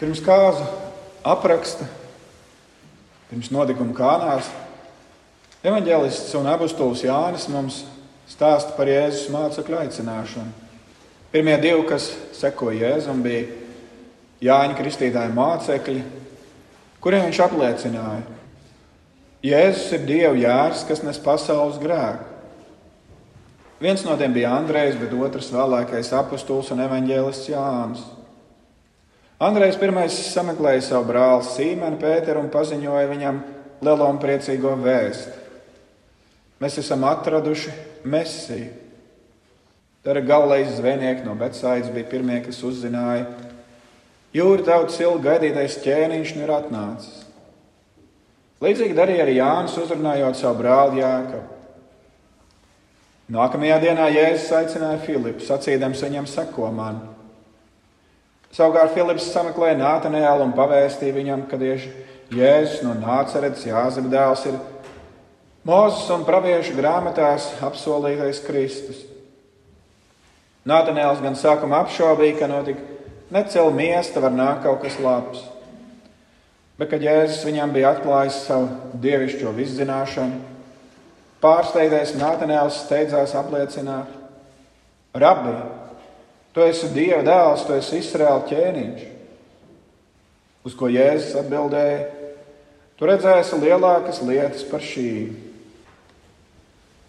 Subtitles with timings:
[0.00, 0.64] Pirms kāzu
[1.24, 1.86] apraksta,
[3.30, 4.48] pirms notikuma kānās,
[5.64, 7.84] evanģēlists un apustulis Jānis mums
[8.30, 10.50] stāsta par Jēzus mācekļu aicināšanu.
[11.34, 13.46] Pirmie divi, kas sekoja Jēzum, bija
[14.44, 16.02] Jāņa Kristītāja mācekļi,
[17.02, 18.24] kuriem viņš apliecināja,
[19.44, 22.30] Jēzus ir Dieva jērs, kas nes pasaules grēku.
[23.82, 28.04] Viens no tiem bija Andrejs, bet otrs vēlākais apustulis un evaņģēlists Jānis.
[29.44, 33.40] Andrejs pirmais sameklēja savu brāli Sīmenu Pēteru un paziņoja viņam
[33.84, 35.34] lielo un priecīgo vēstu.
[36.62, 37.74] Mēs esam atraduši
[38.08, 38.70] Mesiju.
[40.04, 43.24] Tad galvenais zvejnieks no Betsaidas bija pirmie, kas uzzināja,
[44.36, 47.22] jūra tautas ilgi gaidītais ķēniņš nu ir atnācis.
[48.64, 51.50] Līdzīgi darīja arī Jānis, uzrunājot savu brāli Jāekabu.
[53.34, 57.00] Nākamajā dienā Jēzus aicināja Filipu, sacīdams viņam, seko man.
[58.54, 61.90] Savukārt Filips sameklēja Nātanēlu un pavēstīja viņam, ka tieši
[62.34, 64.60] Jēzus no Nāceretes Jāzeba dēls ir
[65.64, 68.98] Mūzes un praviešu grāmatās apsolītais Kristus.
[70.68, 72.82] Nātanēls gan sākumā apšaubīja, ka no tik
[73.32, 75.40] necila miesta var nākt kaut kas labs.
[76.76, 80.42] Bet, kad Jēzus viņam bija atklājis savu dievišķo viszināšanu,
[81.44, 84.08] Pārsteigtais Nātanēls steidzās apliecināt:
[85.12, 85.52] Rabbi,
[86.54, 89.06] tu esi Dieva dēls, tu esi Izraēla ķēniņš.
[90.64, 92.04] Uz ko Jēzus atbildēja:
[92.96, 95.34] Tu redzēsi lielākas lietas par šīm.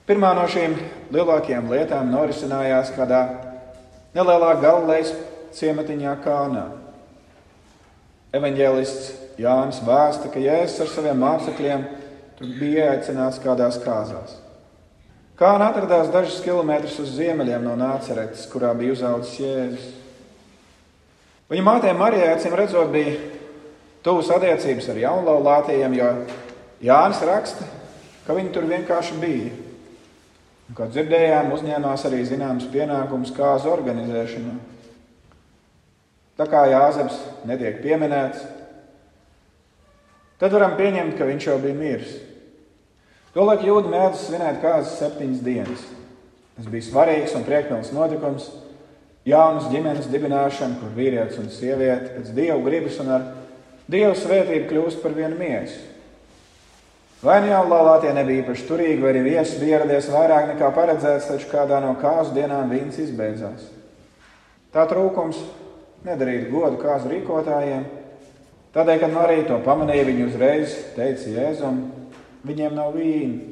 [0.05, 0.75] Pirmā no šīm
[1.13, 3.21] lielākajām lietām norisinājās kādā
[4.13, 5.13] nelielā Galilejas
[5.55, 6.65] ciematiņā Kānā.
[8.35, 11.85] Evanģēlists Jānis vēsta, ka Jēzus ar saviem mācekļiem
[12.59, 14.35] bija ieaicināts kādās kāzās.
[15.35, 19.87] Kāna atradās dažus kilometrus uz ziemeļiem no Nāceretes, kurā bija uzaugusi Jēzus.
[21.51, 23.17] Viņa mātei Marijai, acīm redzot, bija
[24.05, 26.11] tuvas attiecības ar jaunlaulātajiem, jo
[26.87, 27.67] Jānis raksta,
[28.23, 29.51] ka viņi tur vienkārši bija.
[30.65, 34.55] Un, kā dzirdējām, uzņēmās arī zināms pienākums kāzu organizēšanā.
[36.39, 38.39] Tā kā Jāzeps netiek pieminēts,
[40.39, 42.15] tad varam pieņemt, ka viņš jau bija miris.
[43.35, 45.81] Tolēk jūda mēdz svinēt kāzas septiņas dienas.
[46.55, 48.45] Tas bija svarīgs un priekpilns notikums,
[49.27, 53.25] jaunas ģimenes dibināšana, kur vīrietis un sieviete pēc dievu gribas un ar
[53.91, 55.81] dievu svētību kļūst par vienu miesu.
[57.25, 61.27] Vai nu jau laulātie nebija īpaši turīgi, vai arī viesis bija ieradies vairāk nekā paredzēts,
[61.27, 63.67] taču kādā no kāzu dienām viņas izbeidzās.
[64.71, 65.41] Tā trūkums
[66.07, 67.85] nedarīja godu kāzu rīkotājiem,
[68.75, 71.77] Tādēļ, kad Marija to pamanīja, viņa uzreiz teica Jēzum,
[72.45, 73.51] viņiem nav vīna.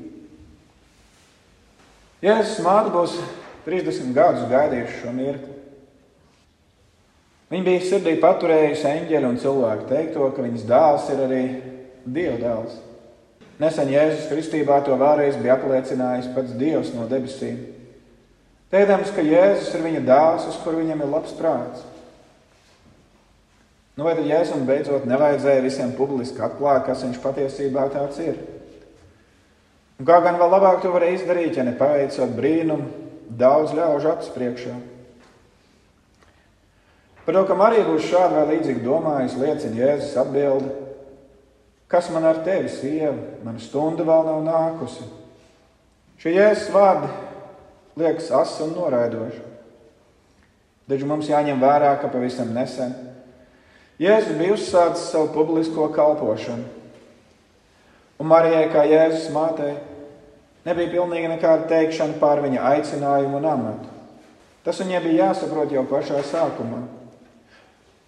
[2.24, 3.18] Jēzus māte būs
[3.66, 5.58] 30 gadus gaidījuši šo mirkli.
[7.52, 11.44] Viņa bija sirdī paturējusi eņģeļu un cilvēku teikto, ka viņas dēls ir arī
[12.04, 12.80] Dieva dēls.
[13.62, 17.60] Nesen Jēzus Kristībā to vēlreiz bija apliecinājis pats Dievs no debesīm.
[18.74, 21.84] Teikdams, ka Jēzus ir viņa dēls, uz kuru viņam ir labs prāts.
[23.94, 28.40] Nu, vai tad Jēzum beidzot nevajadzēja visiem publiski atklāt, kas viņš patiesībā tāds ir?
[30.04, 32.90] Un kā gan vēl labāk to varēja izdarīt, ja nepaveicot brīnumu
[33.40, 34.72] daudz ļaužu acu priekšā?
[37.24, 40.74] Par to, ka Marija būs šāda vai līdzīga domājusi, liecina Jēzus atbildi.
[41.88, 43.16] Kas man ar tevi, sieva?
[43.46, 45.08] Mana stunda vēl nav nākusi.
[46.20, 47.08] Šie Jēzus vārdi
[48.04, 49.40] liekas asi un noraidoši.
[50.92, 52.92] Taču mums jāņem vērā, ka pavisam nesen
[54.04, 56.68] Jēzus bija uzsācis savu publisko kalpošanu.
[58.20, 59.78] Un Marijai, kā Jēzus mātei,
[60.68, 63.94] nebija pilnīgi nekāda teikšana pār viņa aicinājumu un amatu.
[64.64, 66.84] Tas viņai bija jāsaprot jau pašā sākumā.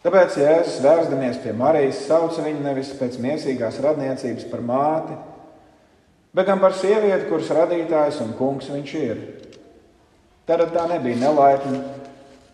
[0.05, 5.17] Tāpēc Jēzus, vērsdamies pie Marijas, sauca viņu nevis pēc mīlestīgās radniecības par māti,
[6.35, 9.23] bet gan par sievieti, kuras radītājs un kungs viņš ir.
[10.45, 11.81] Tad tā nebija nelaipna,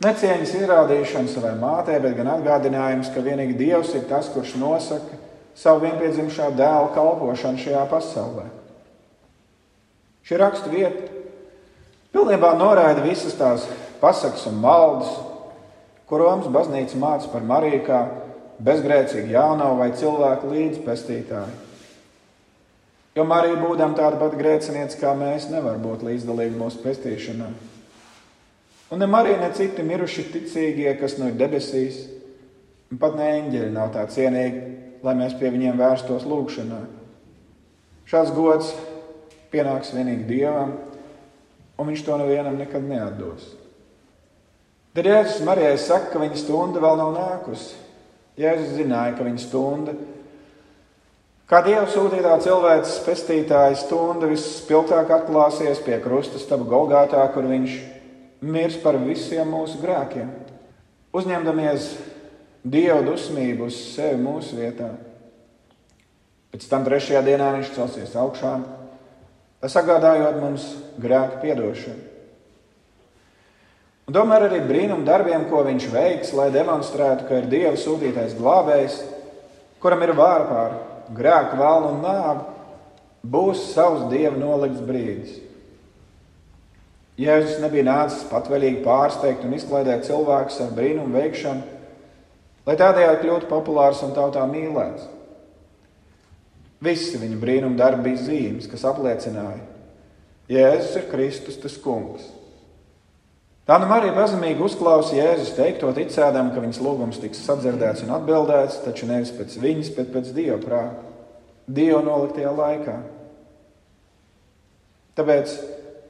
[0.01, 5.19] Necieņas izrādīšana savai mātei, bet gan atgādinājums, ka vienīgi Dievs ir tas, kurš nosaka
[5.53, 8.47] savu vienpiedzimšā dēla kalpošanu šajā pasaulē.
[10.31, 11.09] Šī rakstu vieta
[12.15, 13.65] pilnībā noraida visas tās
[13.99, 15.09] pasakas un maldas,
[16.07, 17.97] ko Romas baznīca māca par Mariju kā
[18.63, 21.57] bezgrēcīgu jauno vai cilvēku līdzpestītāju.
[23.19, 27.49] Jo Marija, būdama tāda pati grēcinieca kā mēs, nevar būt līdzdalīga mūsu pestīšanā.
[28.95, 32.05] Un ne Marija, ne citi miruši ticīgie, kas nu ir debesīs,
[32.87, 34.63] un pat ne eņģeļi nav tā cienīgi,
[35.03, 36.79] lai mēs pie viņiem vērstos lūgšanā.
[38.07, 38.71] Šāds gods
[39.51, 40.75] pienāks vienīgi Dievam,
[41.77, 43.51] un viņš to nevienam nekad neatdos.
[44.95, 47.77] Tad Jēzus Marijai saka, ka viņa stunda vēl nav nākusi.
[48.39, 49.93] Jēzus zināja, ka viņa stunda,
[51.47, 57.77] kā Dieva sūtītā cilvēks pestītāja stunda visspilgtāk atklāsies pie krusta staba Golgātā, kur viņš
[58.41, 60.31] mirs par visiem mūsu grēkiem,
[61.15, 61.91] uzņemdamies
[62.61, 64.91] Dieva dusmību uz sevi mūsu vietā.
[66.51, 68.57] Pēc tam trešajā dienā viņš celsies augšā,
[69.69, 70.63] sagādājot mums
[71.01, 72.07] grēku piedošanu.
[74.09, 78.97] Un tomēr arī brīnum darbiem, ko viņš veiks, lai demonstrētu, ka ir Dieva sūtītais glābējs,
[79.79, 80.73] kuram ir vāra pār
[81.15, 82.43] grēku, vēlnu un nāvi,
[83.31, 85.37] būs savs Dieva nolikts brīdis.
[87.21, 91.79] Jēzus nebija nācis patvaļīgi pārsteigt un izklaidēt cilvēkus ar brīnumu veikšanu,
[92.65, 95.05] lai tādējādi kļūtu populārs un tautā mīlēts.
[96.81, 99.61] Visi viņa brīnuma darbi bija zīmes, kas apliecināja,
[100.51, 102.25] Jēzus ir Kristus, tas kungs.
[103.69, 108.81] Tā nu Marija pazemīgi uzklausīja Jēzus teikto, ticēdam, ka viņas lūgums tiks sadzirdēts un atbildēts,
[108.83, 111.05] taču nevis pēc viņas, bet pēc Dieva prāta,
[111.71, 112.97] Dieva noliktajā laikā.
[115.15, 115.53] Tāpēc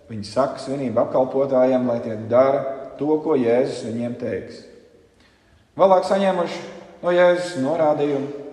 [0.09, 2.63] viņi saka svinību apkalpotājiem, lai tie dara
[2.97, 4.63] to, ko Jēzus viņiem teiks.
[5.77, 6.63] Vēlāk saņēmuši
[7.03, 8.47] no Jēzus norādījumu,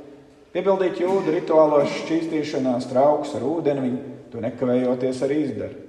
[0.55, 3.99] Piepildīt jūdu rituālos šķīstīšanās trauks ar ūdeni, viņi
[4.33, 5.85] to nekavējoties arī izdara.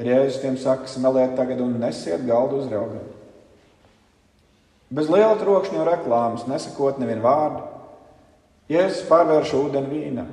[0.00, 3.04] Jēzus tiem saka, smeliet tagad un nesiet galdu uzraugam.
[4.92, 7.64] Bez liela trokšņa reklāmas, nesakot nevienu vārdu,
[8.72, 10.24] Jēzus pārvērš ūdeni vīnā.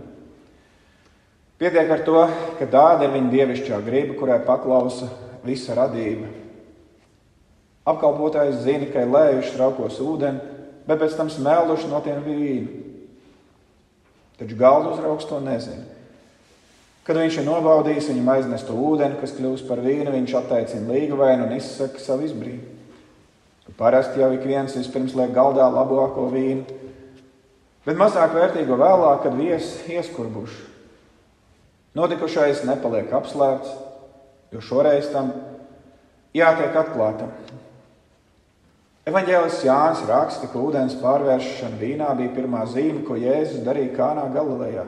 [1.62, 2.24] Pietiek ar to,
[2.60, 5.08] ka tāda ir viņa dievišķā griba, kurai paklausa
[5.46, 6.32] visa radība.
[7.88, 10.42] Apkalpotājs zina, ka ir lējuši traukos ūdeni,
[10.88, 12.82] bet pēc tam smēluši no tiem vīnu.
[14.39, 15.85] Taču galda uzraugs to nezina.
[17.03, 21.57] Kad viņš ir nobaudījis viņam aiznesto ūdeni, kas kļūst par vīnu, viņš attaicina līgavēnu un
[21.57, 22.71] izsaka savu izbrīnu.
[23.77, 26.63] Parasti jau ik viens vispirms liek galdā labāko vīnu,
[27.83, 30.59] bet mazāk vērtīgo vēlāk, kad viesis ieskurbuši.
[31.97, 33.74] Notikušais nepaliek apslēpts,
[34.53, 35.33] jo šoreiz tam
[36.38, 37.33] jātiek atklātam.
[39.04, 44.86] Evanģēlis Jānis raksta, ka ūdens pārvēršana vīnā bija pirmā zīme, ko Jēzus darīja Kānā Galilejā,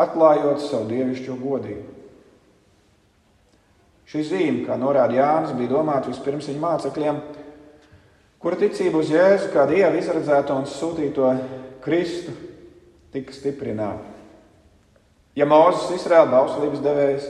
[0.00, 1.90] atklājot savu dievišķo godību.
[4.08, 7.20] Šī zīme, kā norāda Jānis, bija domāta vispirms viņa mācekļiem,
[8.40, 11.28] kura ticība uz Jēzu kā Dieva izredzēto un sūtīto
[11.84, 12.32] Kristu
[13.12, 14.08] tika stiprināta.
[15.36, 17.28] Ja Mozus Izraēla bauslības devējs,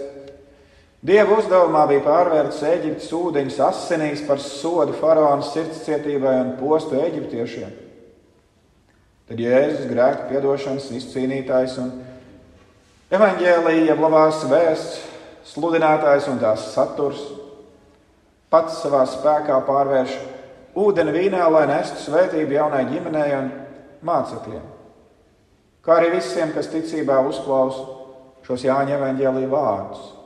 [1.03, 7.73] Dieva uzdevumā bija pārvērts Eģiptes ūdeņus asinīs par sodu faraona sirdscietībai un postu eģiptiešiem.
[9.27, 11.91] Tad Jēzus grēka piedošanas izcīnītājs un
[13.19, 15.01] evaņģēlīja, labās vēsts,
[15.51, 17.27] sludinātājs un tās saturs
[18.53, 20.15] pats savā spēkā pārvērš
[20.79, 23.53] ūdeni vīnā, lai nestu svētību jaunai ģimenei un
[24.07, 24.65] mācekļiem.
[25.83, 27.89] Kā arī visiem, kas ticībā uzklausa
[28.47, 30.22] šos Jāņa evaņģēlīja vārdus.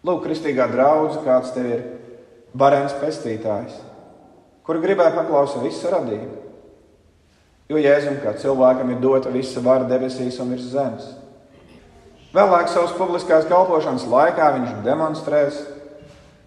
[0.00, 1.80] Lūk, kristīgā draudzene, kāds tev ir
[2.56, 3.74] barens pestītājs,
[4.64, 6.38] kur gribēja paklausīt visu radību.
[7.70, 11.04] Jo Jēzum kā cilvēkam ir dota visa vara debesīs un virs zemes.
[12.34, 15.60] Vēlāk savas publiskās kalpošanas laikā viņš demonstrēs,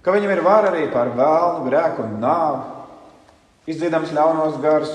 [0.04, 4.92] ka viņam ir vara arī pār vēlnu, grēku un nāvi, izdzīdams ļaunos garus,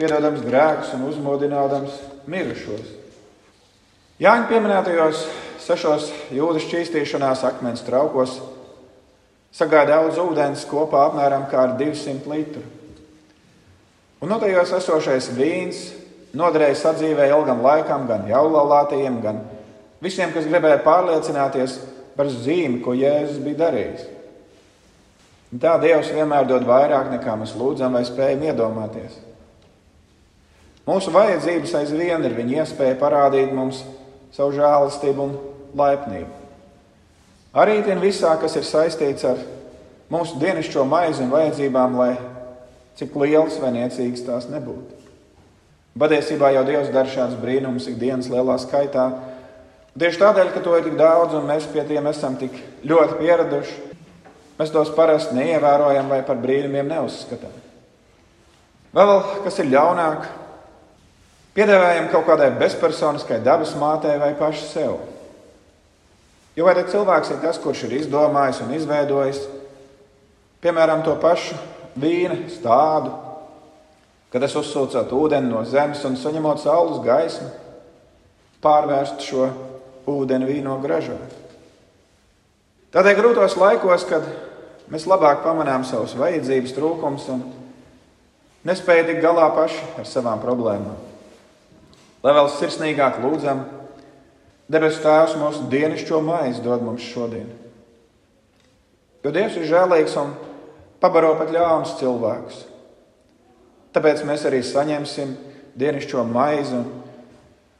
[0.00, 2.00] piedodams grēkus un uzmodinādams
[2.30, 2.86] mirušos.
[4.22, 5.26] Jāņa pieminētajos
[5.66, 8.38] sešos jūdas šķīstīšanās akmens traukos
[9.52, 12.62] sagāja daudz ūdens, kopā apmēram ar 200 litru.
[14.22, 15.82] Un no tajos esošais vīns
[16.38, 19.42] noderēja sadzīvē ilgam laikam, gan jaulaulātajiem, gan
[20.02, 21.78] visiem, kas gribēja pārliecināties
[22.16, 24.06] par zīmi, ko Jēzus bija darījis.
[25.52, 29.18] Un tā Dievs vienmēr dod vairāk nekā mēs lūdzam vai spējam iedomāties.
[30.86, 33.82] Mūsu vajadzības aizvien ir viņa iespēja parādīt mums
[34.32, 35.34] savu žēlastību un
[35.76, 36.30] laipnību.
[37.52, 39.40] Arī tiem visā, kas ir saistīts ar
[40.12, 42.14] mūsu dienascho maizi un vajadzībām, lai
[42.96, 44.98] cik lielas vai niecīgas tās nebūtu.
[45.98, 49.10] Patiesībā jau Dievs dara šādus brīnumus ikdienas lielā skaitā.
[49.92, 52.54] Tieši tādēļ, ka to ir tik daudz un mēs pie tiem esam tik
[52.88, 53.74] ļoti pieraduši,
[54.56, 57.52] mēs tos parasti neievērojam vai par brīnumiem neuzskatām.
[58.96, 59.12] Vēl
[59.44, 60.24] kas ir ļaunāk,
[61.56, 64.96] piedāvājam kaut kādai bezpersoniskai dabas mātei vai paši sev.
[66.56, 69.40] Jo vai cilvēks ir tas, kurš ir izdomājis un izveidojis,
[70.64, 71.56] piemēram, to pašu
[71.96, 73.14] vīna stādu,
[74.32, 77.48] kad es uzsūcot ūdeni no zemes un saņemot saules gaismu,
[78.64, 79.48] pārvērst šo
[80.08, 81.16] ūdeni vīno gražā.
[82.92, 84.26] Tādēļ grūtos laikos, kad
[84.92, 87.46] mēs labāk pamanām savus vajadzības trūkums un
[88.68, 90.98] nespēja tikt galā paši ar savām problēmām.
[92.22, 93.64] Lai vēl sirsnīgāk lūdzam,
[94.72, 97.50] debesu Tēvs mūsu dienascho maizi dod mums šodien.
[99.22, 100.32] Jo Dievs ir žēlīgs un
[101.02, 102.64] pabaro pat ļaunus cilvēkus.
[103.92, 105.34] Tāpēc mēs arī saņemsim
[105.78, 106.88] dienascho maizi un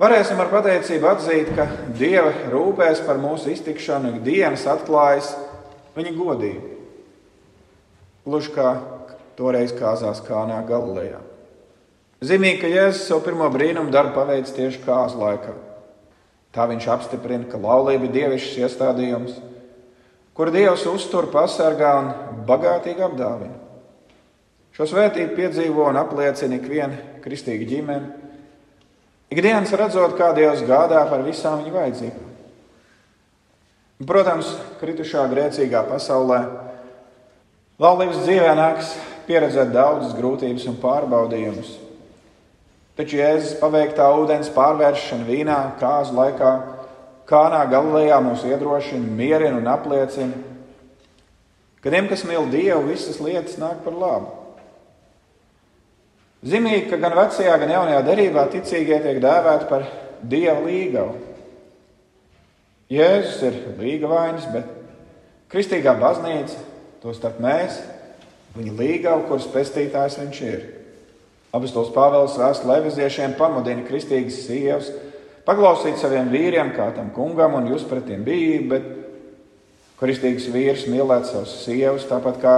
[0.03, 1.67] varēsim ar pateicību atzīt, ka
[1.99, 5.33] Dieva rūpēs par mūsu iztikšanu, ikdienas atklājas
[5.97, 6.71] viņa godību.
[8.23, 8.77] Gluži kā
[9.39, 11.19] toreiz kāzās Kānā Galilejā.
[12.23, 15.57] Zīmīgi, ka Jēzus savu pirmo brīnumu darbu paveic tieši kāzu laikā.
[16.53, 19.39] Tā viņš apstiprina, ka laulība ir dievišķs iestādījums,
[20.37, 22.11] kur Dievs uztur, pasargā un
[22.49, 23.57] bagātīgi apdāvina.
[24.73, 28.19] Šo svētību piedzīvo un apliecina ik viena kristīga ģimene.
[29.33, 32.29] Ikdienas redzot, kā Dievs gādā par visām viņu vajadzībām.
[34.09, 34.49] Protams,
[34.81, 36.41] kritušā grēcīgā pasaulē
[37.81, 38.97] laulības dzīvē nāks
[39.29, 41.77] pieredzēt daudzas grūtības un pārbaudījumus.
[42.99, 46.53] Taču Jēzus paveiktā ūdens pārvēršana vīnā kāzu laikā,
[47.29, 50.37] Kānā Galilejā mūs iedrošina, mierina un apliecina,
[51.81, 54.33] ka tiem, kas mīl Dievu, visas lietas nāk par labu.
[56.43, 59.87] Zīmīgi, ka gan vecajā, gan jaunajā derībā ticīgie tiek dēvēti par
[60.23, 61.15] Dieva līgavu.
[62.93, 64.69] Jēzus ir līgavainis, bet
[65.55, 66.59] kristīgā baznīca,
[67.01, 67.79] to starp mēs,
[68.59, 70.67] viņa līgava, kuras pestītājs viņš ir.
[71.53, 74.89] Apostols Pāvils vēstulē leviziešiem pamudina kristīgas sievas
[75.47, 78.87] paklausīt saviem vīriem, kā tam kungam, un jūs pret tiem bijāt, bet
[80.01, 82.57] kristīgs vīrs mīlēt savus sievas, tāpat kā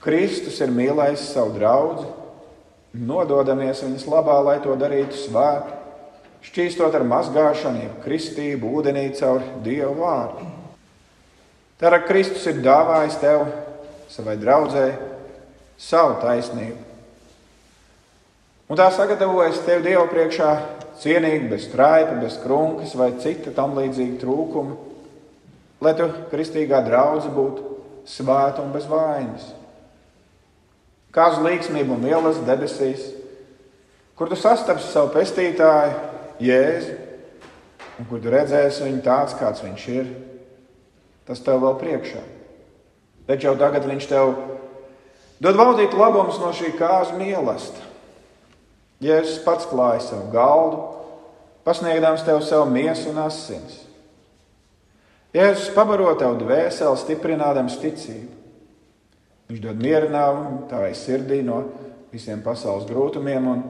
[0.00, 2.06] Kristus ir mīlējis savu draugu,
[2.96, 5.76] nododamies viņas labā, lai to darītu svēti,
[6.48, 10.48] šķīstot ar mazgāšanu, jeb kristību, ūdenī caur Dievu vārdu.
[11.80, 13.44] Tā kā Kristus ir dāvājis tev
[14.12, 14.96] savai draudzēji
[15.80, 16.89] savu taisnību.
[18.70, 20.50] Un tā sagatavojas tev Dievu priekšā
[21.02, 24.76] cienīgi, bez straipa, bez krunkas vai cita tam līdzīga trūkuma,
[25.82, 27.64] lai tu kristīgā draudzene būtu
[28.06, 29.48] svēta un bez vainas.
[31.10, 33.08] Kā uz līgsmību un lielas debesīs,
[34.14, 36.06] kur tu sastapsi savu pestītāju,
[36.40, 36.94] Jēzu,
[37.98, 40.06] un kur tu redzēsi viņu tāds, kāds viņš ir,
[41.26, 42.22] tas tev vēl priekšā.
[43.26, 44.32] Taču jau tagad viņš tev
[45.42, 47.89] dod valdīt labumus no šī kāzu mīlestības.
[49.00, 50.82] Jēzus pats klāja savu galdu,
[51.64, 53.78] pasniegdams tev savu miesu un asins.
[55.32, 58.36] Jēzus pabaro tev dvēseli, stiprinādams ticību.
[59.50, 61.62] Viņš dod mierinājumu tavai sirdī no
[62.12, 63.62] visiem pasaules grūtumiem un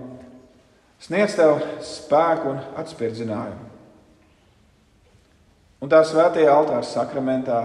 [1.00, 3.68] sniedz tev spēku un atspirdzinājumu.
[5.80, 7.60] Un tā svētajā altāra sakramentā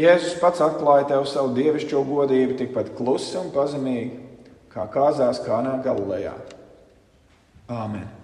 [0.00, 4.29] Jēzus pats atklāja tev savu dievišķo godību tikpat klusi un pazemīgi,
[4.74, 6.34] kā kāzās Kānā Galilejā.
[7.70, 8.10] Āmen!